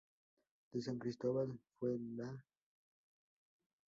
[0.71, 2.43] De San Cristóbal fue la Lic.